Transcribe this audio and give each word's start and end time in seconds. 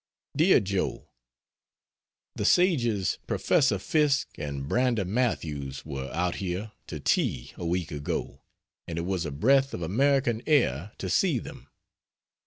DEAR 0.35 0.59
JOE, 0.59 1.07
The 2.33 2.43
Sages 2.43 3.19
Prof. 3.27 3.79
Fiske 3.83 4.35
and 4.39 4.67
Brander 4.67 5.05
Matthews 5.05 5.85
were 5.85 6.09
out 6.11 6.37
here 6.37 6.71
to 6.87 6.99
tea 6.99 7.51
a 7.55 7.67
week 7.67 7.91
ago 7.91 8.41
and 8.87 8.97
it 8.97 9.03
was 9.05 9.27
a 9.27 9.31
breath 9.31 9.75
of 9.75 9.83
American 9.83 10.41
air 10.47 10.93
to 10.97 11.07
see 11.07 11.37
them. 11.37 11.67